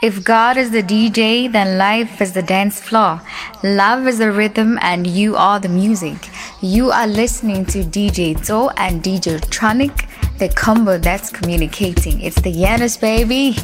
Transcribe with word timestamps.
If 0.00 0.22
God 0.22 0.56
is 0.56 0.70
the 0.70 0.82
DJ, 0.82 1.50
then 1.50 1.76
life 1.76 2.20
is 2.20 2.32
the 2.32 2.42
dance 2.42 2.80
floor. 2.80 3.20
Love 3.64 4.06
is 4.06 4.18
the 4.18 4.30
rhythm 4.30 4.78
and 4.80 5.08
you 5.08 5.34
are 5.34 5.58
the 5.58 5.68
music. 5.68 6.28
You 6.60 6.92
are 6.92 7.08
listening 7.08 7.66
to 7.66 7.82
DJ 7.82 8.40
Tso 8.40 8.68
and 8.76 9.02
DJ 9.02 9.40
Tronik, 9.50 10.08
the 10.38 10.50
combo 10.50 10.98
that's 10.98 11.30
communicating. 11.30 12.20
It's 12.20 12.40
the 12.40 12.52
Yanos 12.52 13.00
baby. 13.00 13.56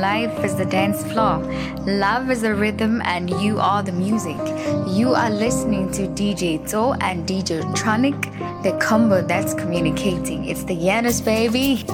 Life 0.00 0.42
is 0.42 0.56
the 0.56 0.64
dance 0.64 1.02
floor. 1.12 1.36
Love 1.84 2.30
is 2.30 2.40
the 2.40 2.54
rhythm, 2.54 3.02
and 3.04 3.28
you 3.42 3.58
are 3.60 3.82
the 3.82 3.92
music. 3.92 4.38
You 4.88 5.12
are 5.14 5.28
listening 5.28 5.92
to 5.92 6.08
DJ 6.08 6.66
Tso 6.66 6.94
and 7.02 7.28
DJ 7.28 7.60
Tronik, 7.74 8.22
the 8.62 8.72
combo 8.78 9.20
that's 9.20 9.52
communicating. 9.52 10.46
It's 10.46 10.64
the 10.64 10.74
Yanos, 10.74 11.22
baby. 11.22 11.84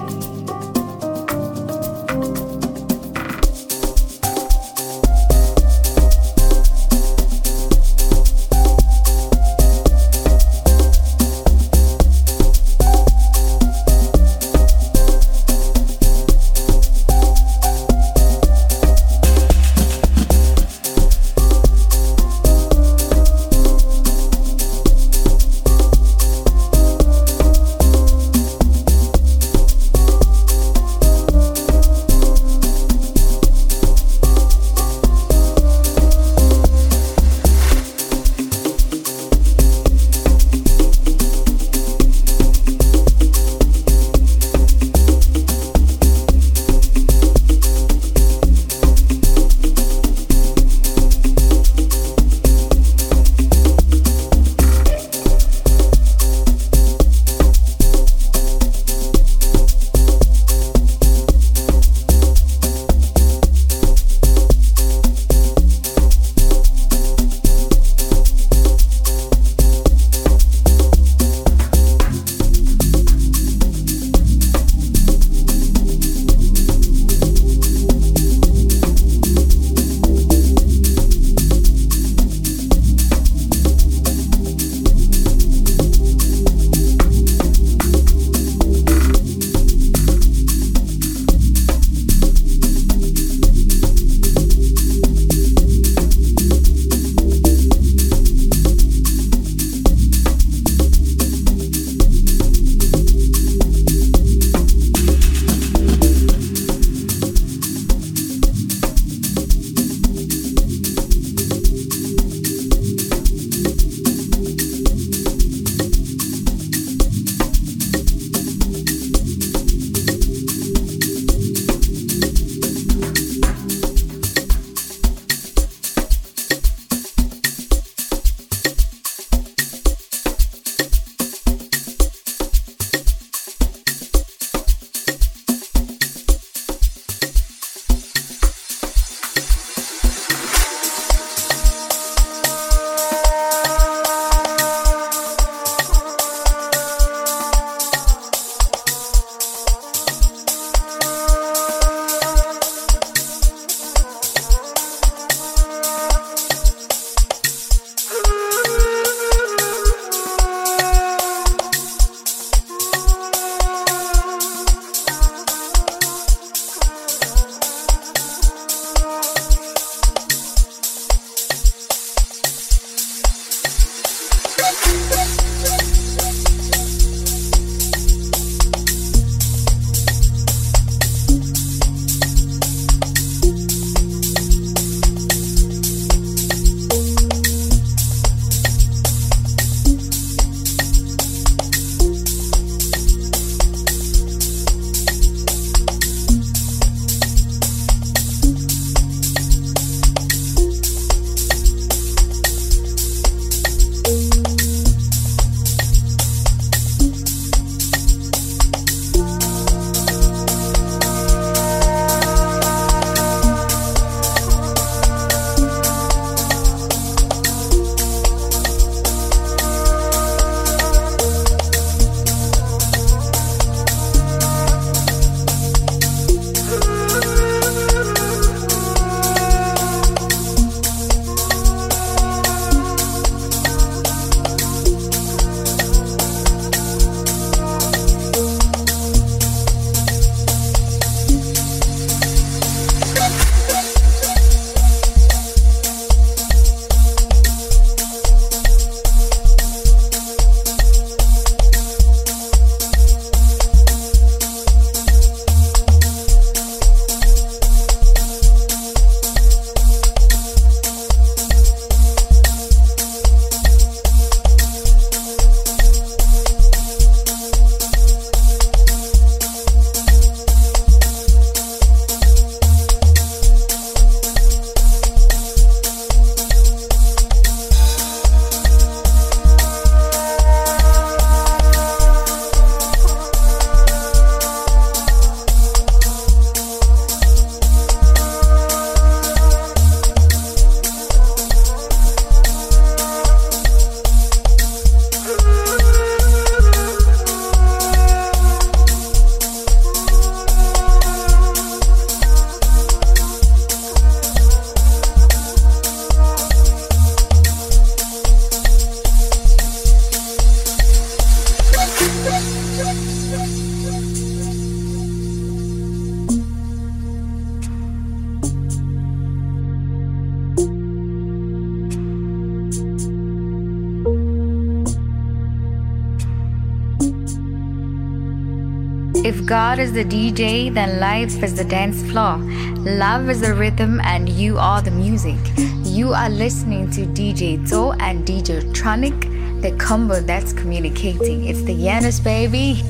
The 329.96 330.04
DJ, 330.04 330.74
then 330.74 331.00
life 331.00 331.42
is 331.42 331.54
the 331.54 331.64
dance 331.64 332.02
floor. 332.02 332.36
Love 332.84 333.30
is 333.30 333.40
the 333.40 333.54
rhythm, 333.54 333.98
and 334.02 334.28
you 334.28 334.58
are 334.58 334.82
the 334.82 334.90
music. 334.90 335.38
You 335.84 336.12
are 336.12 336.28
listening 336.28 336.90
to 336.90 337.06
DJ 337.06 337.66
Tso 337.66 337.92
and 337.92 338.26
DJ 338.26 338.60
Tronik, 338.74 339.62
the 339.62 339.74
combo 339.78 340.20
that's 340.20 340.52
communicating. 340.52 341.46
It's 341.46 341.62
the 341.62 341.72
Yanos, 341.72 342.22
baby. 342.22 342.82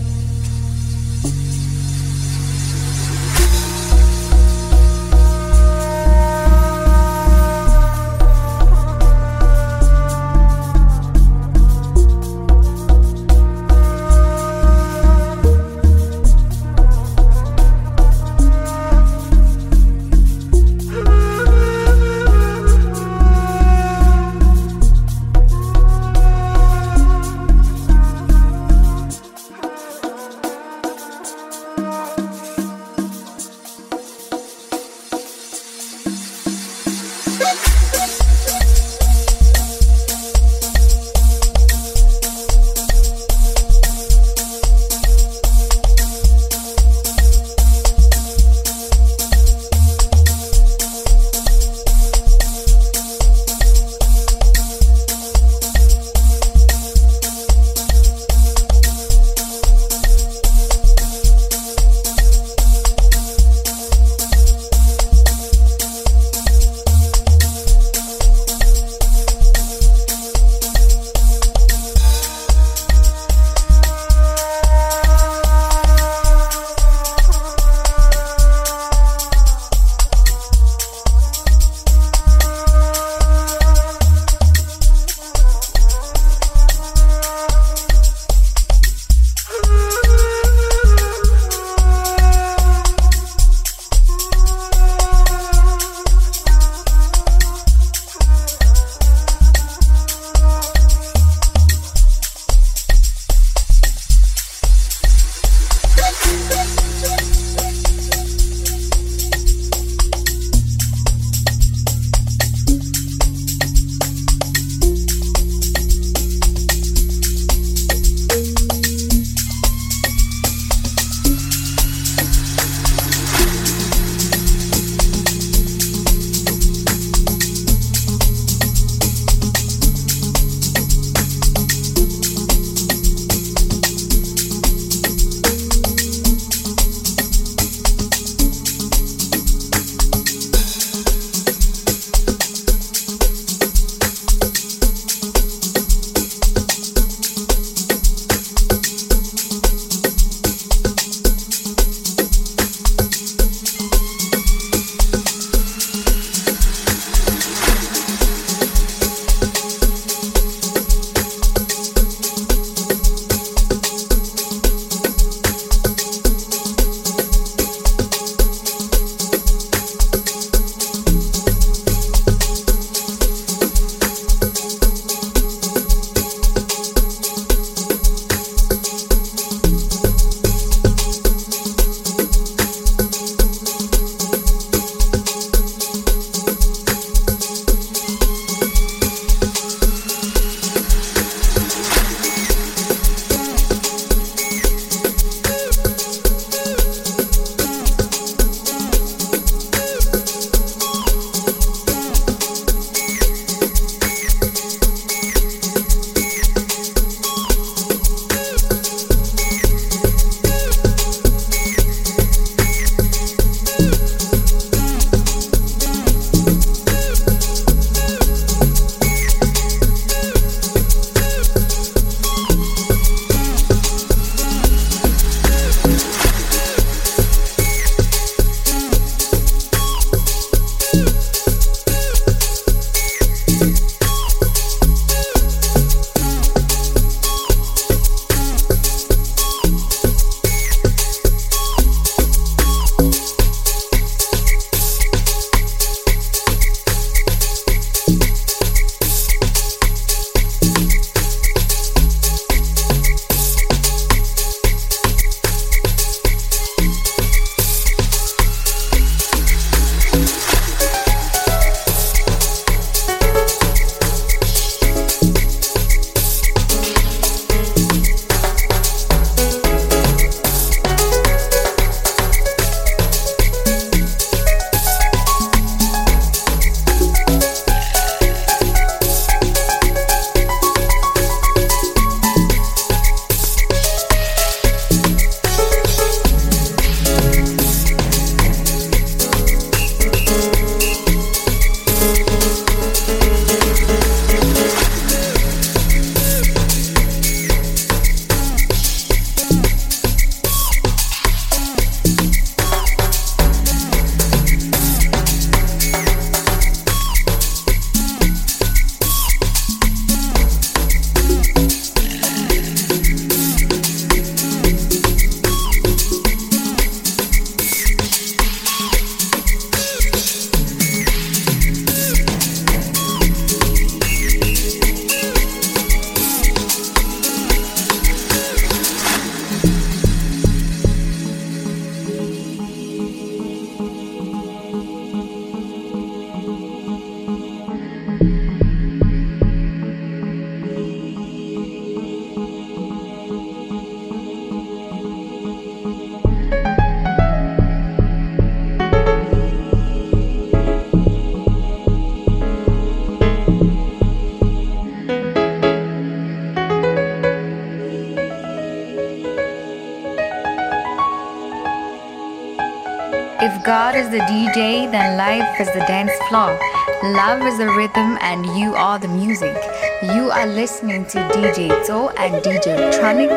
Love 367.36 367.48
is 367.48 367.58
the 367.58 367.68
rhythm, 367.68 368.16
and 368.22 368.46
you 368.58 368.74
are 368.74 368.98
the 368.98 369.08
music. 369.08 369.54
You 370.02 370.30
are 370.30 370.46
listening 370.46 371.04
to 371.08 371.18
DJ 371.18 371.68
Tso 371.84 372.08
and 372.16 372.42
DJ 372.42 372.90
Tronik, 372.94 373.28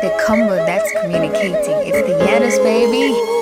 the 0.00 0.24
combo 0.24 0.54
that's 0.54 0.88
communicating. 1.00 1.74
It's 1.82 2.06
the 2.06 2.14
Yanos, 2.24 2.62
baby. 2.62 3.37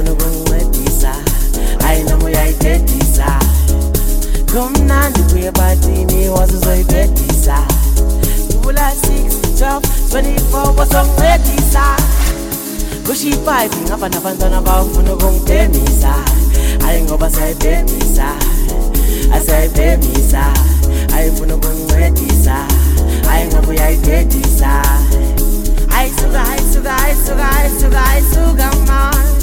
unokungincedisa 0.00 1.12
hayi 1.82 2.02
noma 2.02 2.24
uyayidedisa 2.24 3.38
kumnandi 4.52 5.22
kuye 5.22 5.50
batini 5.50 6.28
I 6.28 6.56
uzoyibhedisa 6.56 7.58
uvula 8.54 8.92
6 8.92 9.38
12 9.60 9.80
24 10.10 10.72
bosongincedisa 10.72 11.96
kushiy 13.06 13.36
ipipe 13.36 13.76
ngaba 13.86 14.08
nabantwana 14.08 14.60
bafuna 14.60 15.12
ukungibhemisa 15.12 16.14
hayi 16.84 17.02
ngoba 17.02 17.30
sayibhemisa 17.30 18.28
asayibhemisa 19.32 20.52
ayifuna 21.16 21.54
I 21.54 22.66
hayi 23.28 23.46
ngoba 23.46 23.68
uyayidedisa 23.68 24.82
ayisuka 25.98 26.48
ayisuka 26.48 26.96
I 26.96 27.10
ayisuka 27.58 28.04
ayisuka 28.10 28.72
mani 28.86 29.37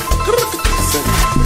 Listen. 0.00 1.39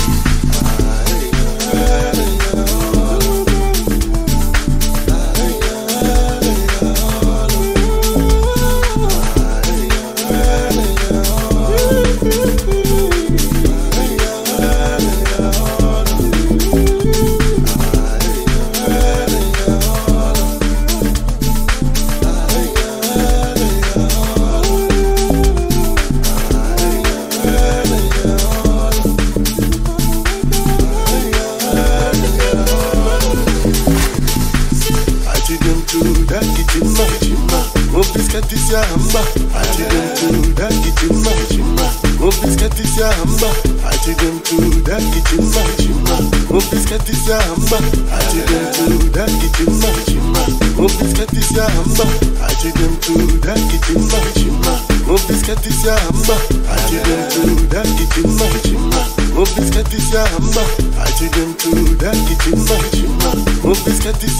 is 47.24 47.28
your 47.28 47.40
hammer. 47.40 47.80
I 48.12 48.20
treat 48.28 48.46
them 48.46 48.66
to 48.74 49.10
that 49.16 49.30
kitchen 49.40 49.72
ma 49.80 49.90
chima. 50.04 50.42
Move 50.76 50.94
this 50.98 51.12
cat 51.16 51.32
is 51.32 51.50
your 51.52 51.68
hammer. 51.68 52.08
I 52.40 52.52
treat 52.60 52.74
them 52.74 52.94
to 53.00 53.14
that 53.40 53.60
kitchen 53.70 54.00
ma 54.12 54.20
chima. 54.36 54.72
Move 55.06 55.26
this 55.26 55.42
cat 55.42 55.64
is 55.66 55.84
your 55.84 55.96
hammer. 55.96 56.38
I 56.68 56.76
treat 56.88 57.04
them 57.04 57.22
to 57.32 57.66
that 57.72 57.88
kitchen 57.96 58.28
ma 58.36 58.46
chima. 58.64 59.02
Move 59.34 59.54
this 59.56 59.70
cat 59.70 59.92
is 59.92 60.12
your 60.12 60.26
hammer. 60.26 60.66
I 61.00 61.08
treat 61.16 61.32
them 61.32 61.54
to 61.54 61.70
that 62.02 62.16
kitchen 62.28 62.58
ma 62.68 62.76
chima. 62.92 63.30
Move 63.64 63.84
this 63.84 64.00
cat 64.02 64.22
is. 64.22 64.34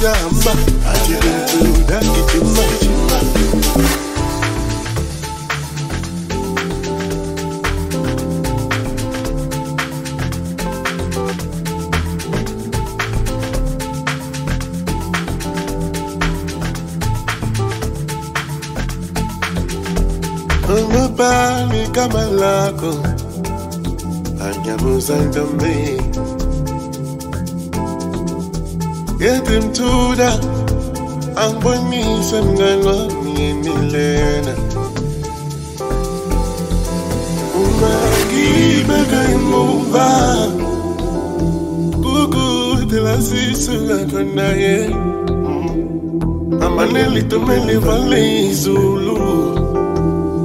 Amanelito 47.24 47.40
melivale 47.40 48.48
izulu 48.50 49.16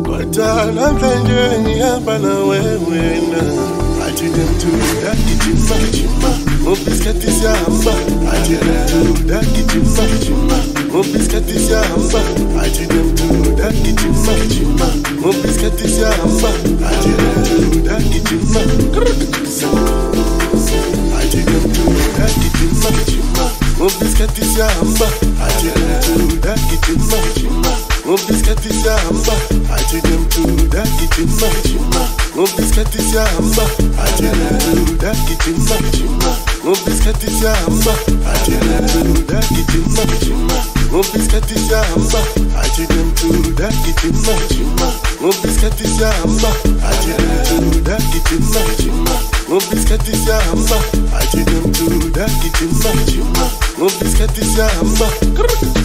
kodwa 0.06 0.72
namhlanje 0.76 1.60
ngihamba 1.62 2.18
nawe 2.20 2.60
wena 2.90 3.42
athi 4.06 4.24
demthuda 4.24 5.12
gijima 5.26 5.76
gijima 5.92 6.32
ngoba 6.62 6.92
isikhathi 6.92 7.32
siyahamba 7.32 7.94
athi 8.34 8.56
demthuda 8.66 9.42
gijima 9.42 10.04
gijima 10.12 10.58
ngoba 10.90 11.18
isikhathi 11.20 11.60
siyahamba 11.60 12.20
athi 12.62 12.86
demthuda 12.86 13.72
gijima 13.72 14.34
gijima 14.50 14.88
ngoba 23.80 24.06
isikhathi 24.06 24.46
siyahamba 24.46 25.08
athi 25.46 25.68
demthuda 25.76 26.54
gijima 26.68 27.18
athi 29.76 30.02
demthuda 30.02 30.84
gijima 30.84 31.48
gijima 31.64 32.02
ngoba 32.36 32.64
isikhathi 32.64 33.02
siyahamba 33.10 33.64
athi 34.04 34.24
demthuda 34.24 35.12
gijima 35.28 35.78
gijima 35.92 36.32
ngoba 36.64 36.92
isikhathi 36.92 37.28
siyahamba 37.38 37.94
athi 38.34 38.52
demthuda 38.52 39.40
gijima 39.50 40.04
gijima 40.12 40.60
ngoba 40.92 41.18
isikhathi 41.20 41.56
siyahamba 41.60 42.20
athi 42.62 42.84
demthuda 42.92 43.68
gijima 43.80 44.34
gijima 44.50 44.90
ngoba 45.22 45.48
isikhathi 45.48 45.86
siyahamba 45.88 45.88
athi 45.88 45.88
demthuda 45.88 45.88
gijima 45.88 45.88
gijima 45.88 45.88
ngoba 45.88 45.88
isikhathi 45.88 45.88
siyahamba 45.88 46.50
athi 46.90 47.12
demthuda 47.18 47.98
gijima 48.12 48.62
gijima 48.78 49.16
ngoba 49.50 49.76
isikhathi 49.76 49.76
siyahamba 49.76 49.76
athi 49.76 49.76
demthuda 49.76 49.76
gijima 49.76 49.76
gijima 49.76 49.76
ngoba 49.76 49.76
isikhathi 49.76 50.18
siyahamba 50.18 50.78
athi 51.20 51.38
demthuda 51.38 51.46
gijima 51.46 51.46
gijima 51.46 51.49
ngoba 54.38 55.08
isikhathi 55.24 55.79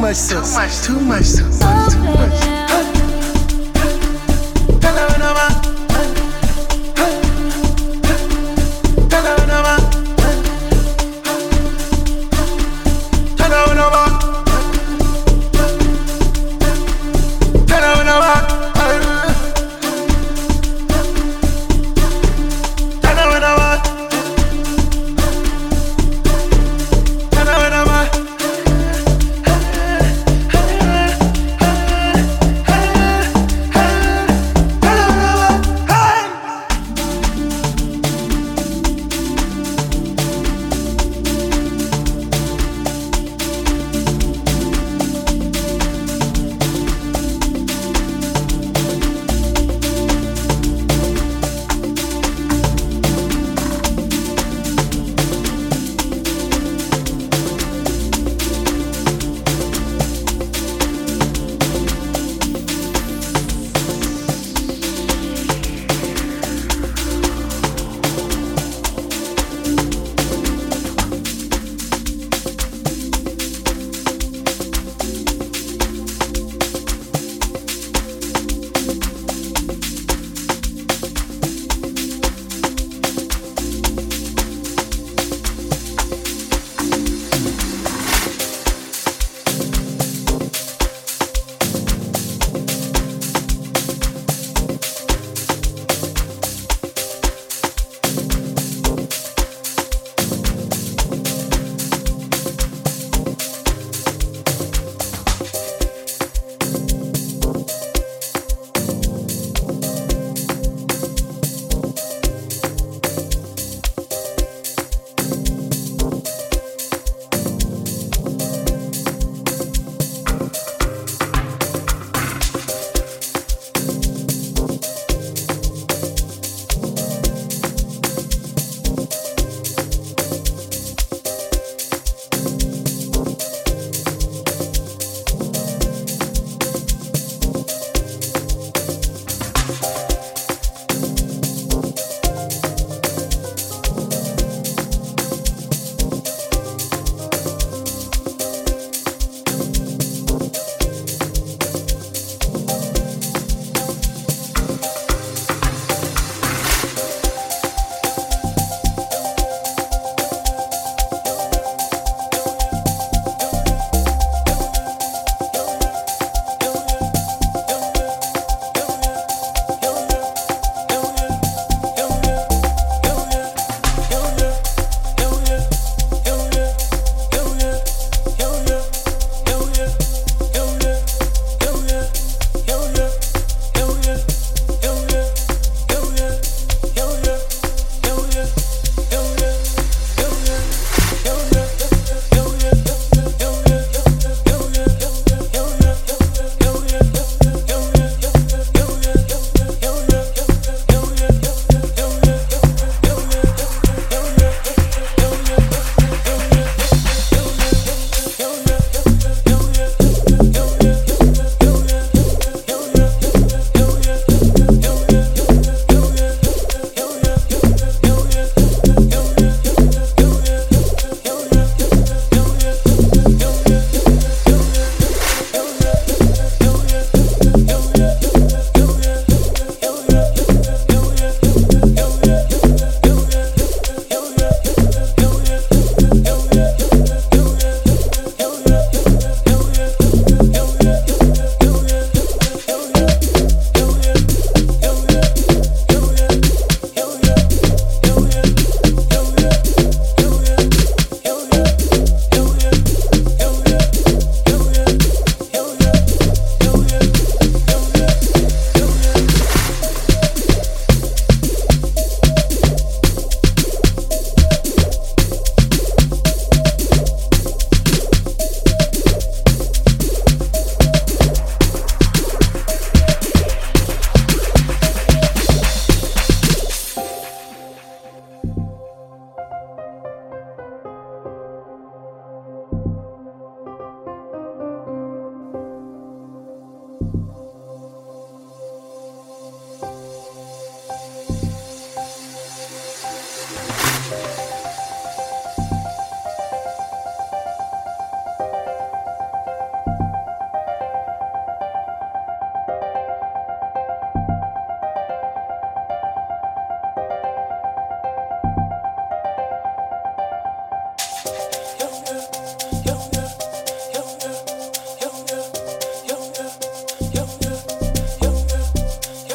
much 0.00 0.16
sauce. 0.16 0.54
Too 0.54 0.60
much 0.60 0.70
sauce. 0.70 0.86
Too 0.86 1.00
much 1.00 1.24
sauce. 1.24 1.94
Too 1.94 2.02
much. 2.02 2.49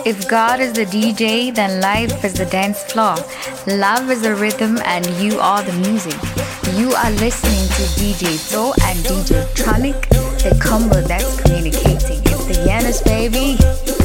If 0.06 0.28
God 0.28 0.60
is 0.60 0.74
the 0.74 0.86
DJ, 0.86 1.51
then 1.51 1.82
life 1.82 2.24
is 2.24 2.36
the 2.36 2.45
dance 2.45 2.84
floor. 2.84 3.16
Love 3.66 4.12
is 4.12 4.22
the 4.22 4.36
rhythm, 4.36 4.78
and 4.86 5.03
you 5.20 5.39
are 5.39 5.64
the 5.64 5.74
music. 5.74 6.14
You 6.78 6.93
are 6.93 7.10
listening 7.10 7.66
to 7.70 7.84
DJ 7.97 8.38
Tso 8.38 8.74
and 8.86 8.99
DJ 8.99 9.43
Tronik, 9.56 9.99
the 10.43 10.56
combo 10.62 11.01
that's 11.01 11.41
communicating. 11.41 12.22
It's 12.24 12.45
the 12.45 12.53
Yanos, 12.70 13.03
baby. 13.03 14.05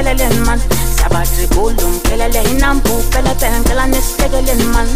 pelelen 0.00 0.32
man. 0.48 0.58
Sabah 0.96 1.24
tribulum 1.28 1.92
pelele 2.08 2.40
inam 2.48 2.80
bu 2.80 2.96
pele 3.12 3.36
penkelan 3.36 3.92
estegelen 3.92 4.60
man. 4.72 4.88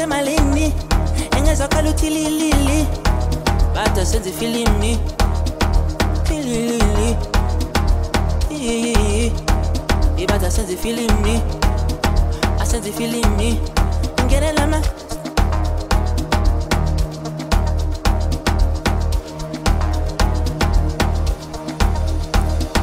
Ngiphethe 0.00 0.06
malini 0.06 0.72
ingezwakhala 1.38 1.90
uthi 1.90 2.10
lilili. 2.10 2.86
Bada 3.74 4.06
senza 4.06 4.28
ifilimi. 4.30 4.98
Fililili 6.24 7.16
ibada 10.16 10.50
senza 10.50 10.72
ifilimi. 10.72 11.42
Asenza 12.60 12.88
ifilimi. 12.88 13.60
Ingene 14.22 14.52
lama 14.52 14.82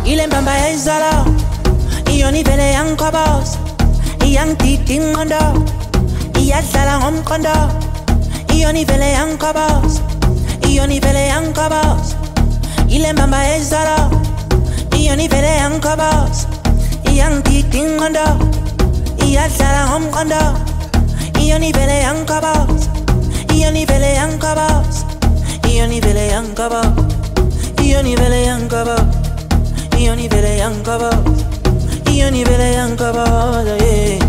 ile 0.05 0.27
mbamba 0.27 0.53
yayizala 0.57 1.25
iyona 2.11 2.37
ivele 2.39 2.71
yangikhobos 2.71 3.57
iyangidida 4.25 4.93
ingqondo 4.93 5.76
iyadlala 6.47 6.93
ngomqondo 7.03 7.55
iyona 8.55 8.79
ivele 8.83 9.09
yangikhobos 9.17 9.93
iyona 10.67 10.93
ivele 10.97 11.23
yangikhobos 11.33 12.07
ile 12.95 13.09
mbamba 13.13 13.39
yayizala 13.49 13.97
iyona 14.97 15.23
ivele 15.27 15.51
yangikhobos 15.61 16.37
iyangidida 17.11 17.77
ingqondo 17.83 18.27
iyadlala 19.25 19.81
ngomqondo 19.91 20.43
iyona 21.41 21.67
ivele 21.71 21.97
yangikhobos 22.07 22.81
iyona 23.53 23.79
ivele 23.83 24.09
yangikhobos 24.19 24.95
iyona 25.69 25.93
ivele 25.99 26.23
yangikhobos 26.31 26.95
iyona 27.83 28.09
ivele 28.15 28.39
yangikhobos 28.47 29.27
Ioni 29.97 30.27
vele 30.29 30.57
yankaba 30.57 31.09
Ioni 32.11 32.43
vele 32.43 32.73
yankaba 32.73 33.25
yeah. 33.81 34.26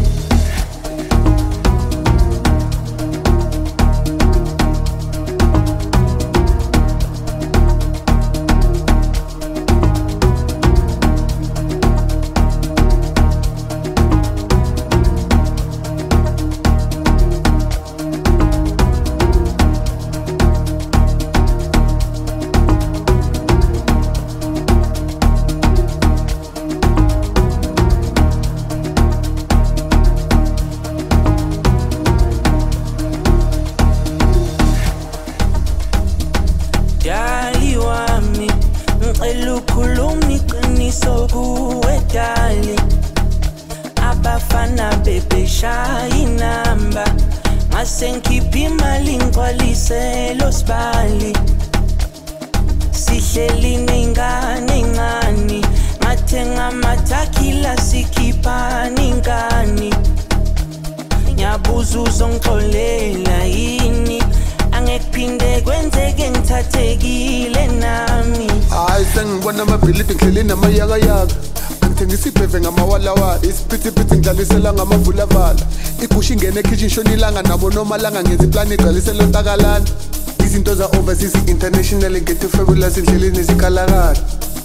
Ingene 76.99 77.05
ekhishini 77.05 77.05
shona 77.05 77.13
ilanga 77.13 77.43
nabo 77.43 77.71
nomalanga 77.71 78.23
ngenza 78.23 78.45
iplani 78.45 78.75
igcwalisela 78.75 79.27
ntakalana 79.27 79.85
izinto 80.45 80.75
za-overseas 80.75 81.35
international 81.47 82.13
ngethe 82.23 82.49
fabulous 82.49 82.99
endleleni 82.99 83.43
zikhalakala 83.43 84.17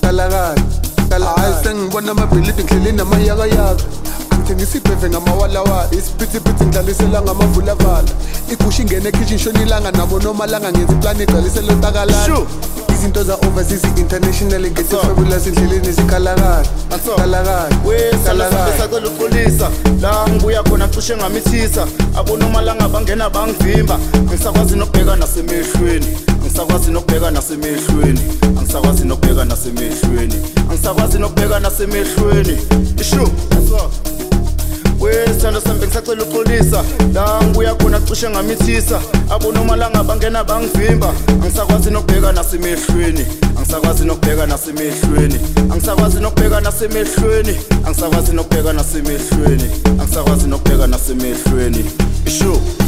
kalakala 0.01 1.25
hayi 1.35 1.53
sengibona 1.63 2.11
amabhilidi 2.11 2.63
ngihleli 2.63 2.91
namayakayaka. 2.91 3.83
Angithengisa 4.31 4.77
ibheve 4.77 5.09
ngamawalawala 5.09 5.89
isiphithiphithi 5.91 6.65
ngidlalisela 6.65 7.21
ngamavulavala 7.21 8.09
igusha 8.51 8.81
ingene 8.81 9.09
ekhishini 9.09 9.39
shona 9.39 9.61
ilanga 9.61 9.91
nabo 9.91 10.19
nomalanga 10.19 10.71
ngenza 10.71 10.93
iplani 10.93 11.23
igcwalisela 11.23 11.73
ntakalana 11.73 12.37
izinto 13.03 13.23
za-overseas 13.23 13.83
international 13.97 14.61
ngethe 14.61 14.97
fabulous 14.97 15.47
endleleni 15.47 15.91
zikhalakala 15.91 16.65
kalakala 17.17 17.69
kalakala 18.25 18.77
sacela 18.77 19.07
uxolisa 19.07 19.69
la 20.01 20.27
ngibuya 20.29 20.63
khona 20.63 20.87
cishe 20.87 21.15
ngamithisa. 21.17 21.87
Abonomalanga 22.15 22.87
bangena 22.87 23.29
bangivimba 23.29 23.99
ngisakwazi 24.23 24.75
nokubheka 24.75 25.15
nasemehlweni 25.15 26.07
ngisakwazi 26.41 26.91
nokubheka 26.91 27.31
nasemehlweni 27.31 28.21
angisakwazi 28.57 29.05
nokubheka 29.05 29.45
nasemehlweni 29.45 30.35
angisakwazi 30.69 31.19
nokubheka 31.19 31.59
nasemehlweni. 31.59 32.57
Ishu 33.01 33.29
wesithando 35.03 35.61
sambe 35.61 35.87
ngisacela 35.87 36.23
uxolisa 36.23 36.83
la 37.13 37.41
ngibuya 37.43 37.75
khona 37.75 37.99
cishe 37.99 38.29
ngamithisa. 38.29 39.01
Abonomalanga 39.29 40.03
bangena 40.03 40.43
bangivimba. 40.43 41.13
Angisakwazi 41.27 41.91
nokubheka 41.91 42.31
nasemehlweni. 42.31 43.25
Angisakwazi 43.57 44.05
nokubheka 44.05 44.45
nasemehlweni. 44.47 45.39
Angisakwazi 45.71 46.19
nokubheka 46.19 46.61
nasemehlweni. 46.61 47.57
Angisakwazi 47.85 48.33
nokubheka 48.33 48.73
nasemehlweni. 48.73 49.69
Angisakwazi 49.99 50.47
nokubheka 50.47 50.87
nasemehlweni. 50.87 51.85
Isho. 52.25 52.82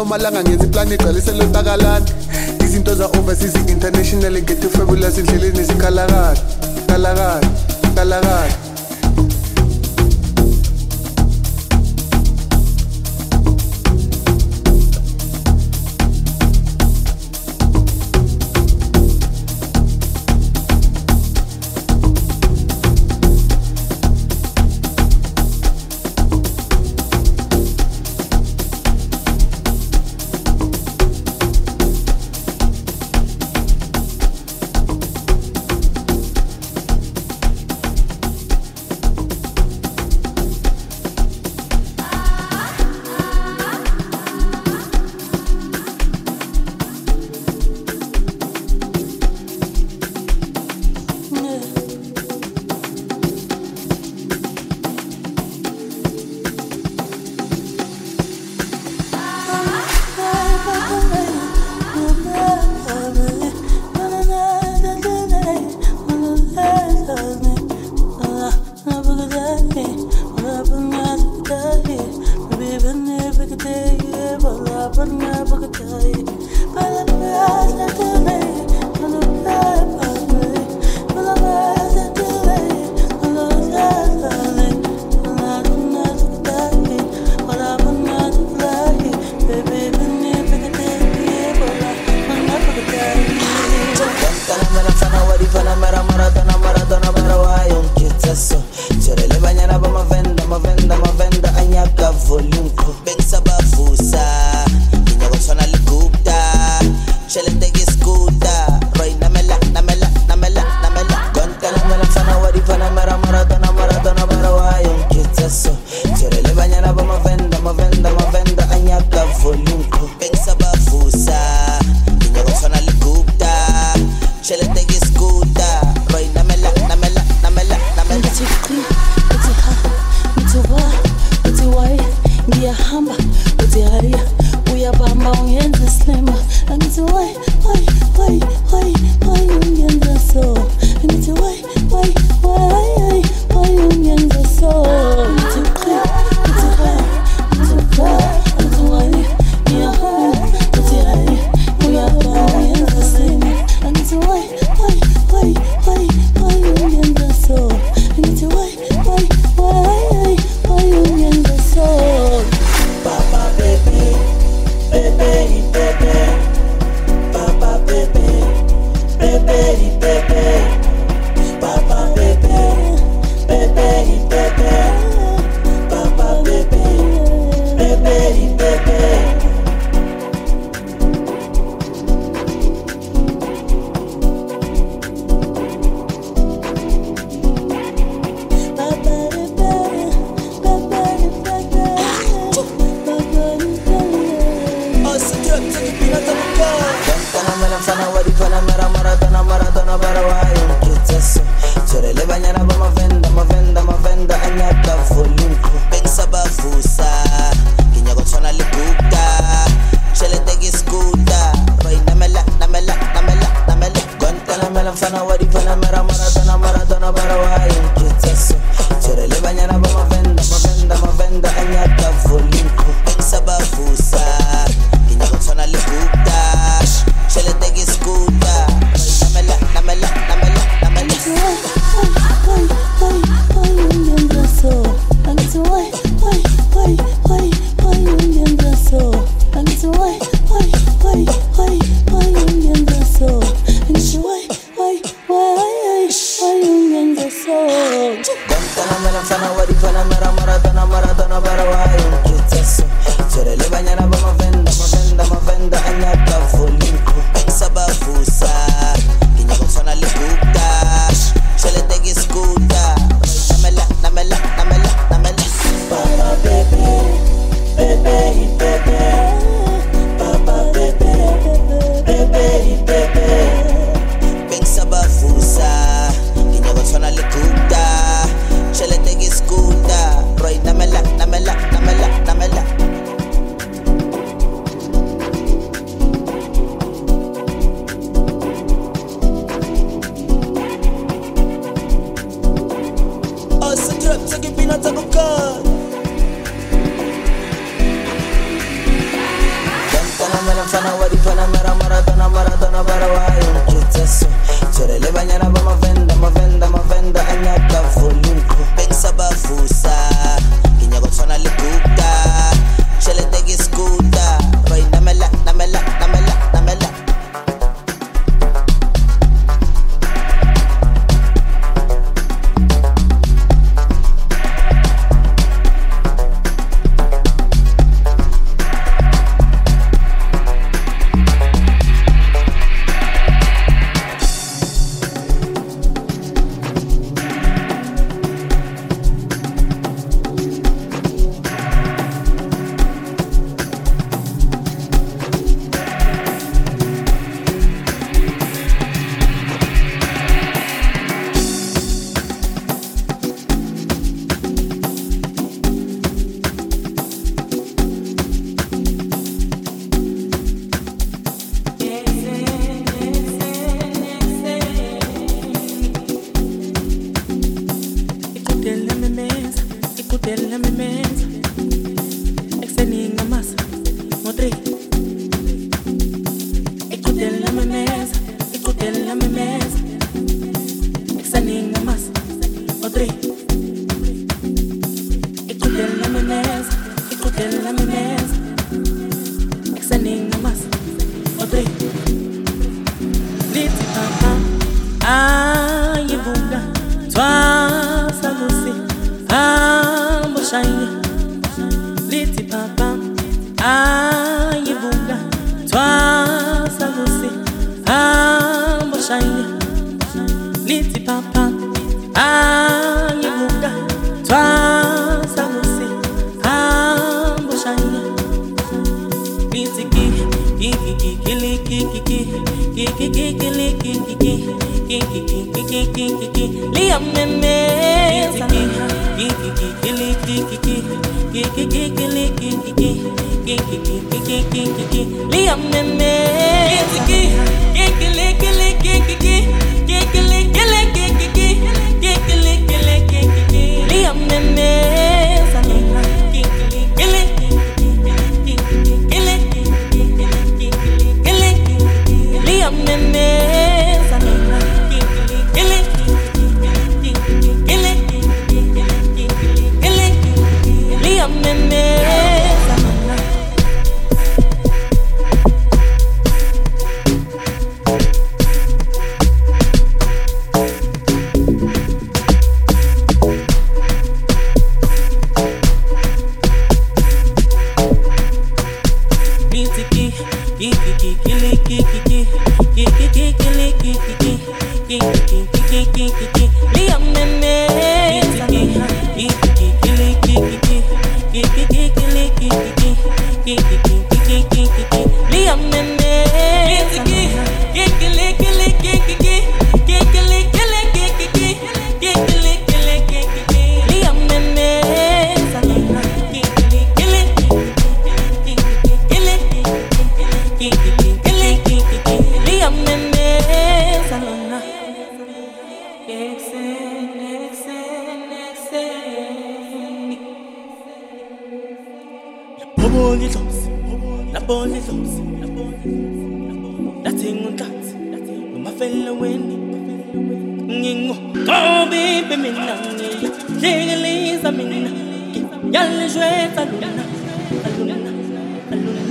Nomalanga 0.00 0.42
ngenza 0.42 0.64
iplani 0.64 0.94
igcwalisela 0.94 1.44
entakalani 1.44 2.06
izinto 2.64 2.94
za-overseas 2.94 3.54
international 3.68 4.42
ngethi 4.42 4.68
fabulous 4.68 5.18
endleleni 5.18 5.64
zikalakala 5.64 6.36
kalakala 6.86 7.40
kalakala 7.94 8.59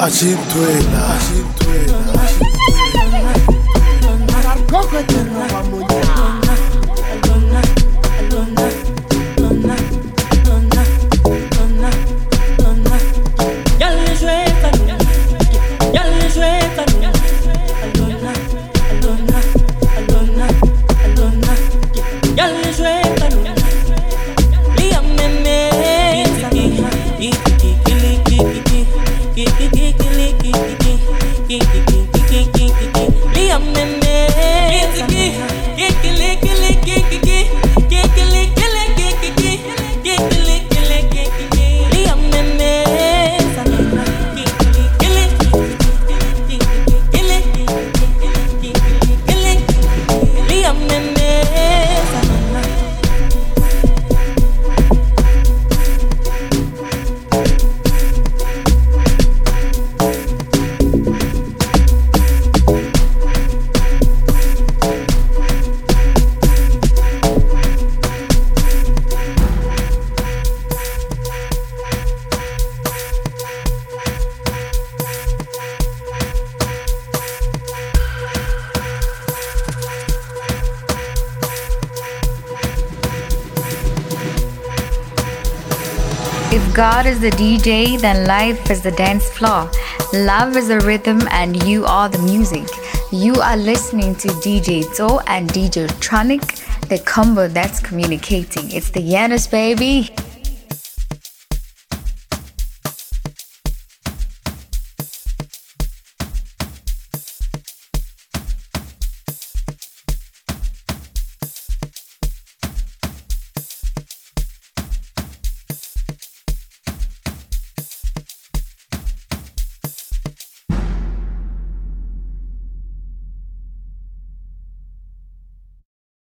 Machintuela. 0.10 1.02
Machintuela. 1.08 2.00
Machintuela. 4.72 5.29
The 87.20 87.32
DJ, 87.32 88.00
then 88.00 88.26
life 88.26 88.72
is 88.72 88.82
the 88.82 88.92
dance 88.92 89.30
floor. 89.30 89.70
Love 90.14 90.56
is 90.56 90.70
the 90.70 90.80
rhythm, 90.80 91.20
and 91.32 91.62
you 91.64 91.84
are 91.84 92.08
the 92.08 92.18
music. 92.20 92.66
You 93.12 93.34
are 93.42 93.58
listening 93.58 94.16
to 94.24 94.30
DJ 94.40 94.90
Tso 94.94 95.20
and 95.28 95.50
DJ 95.50 95.88
Tronik, 96.00 96.88
the 96.88 97.00
combo 97.00 97.50
that's 97.50 97.82
communicating. 97.82 98.72
It's 98.72 98.92
the 98.92 99.02
Yanos, 99.02 99.52
baby. 99.52 100.16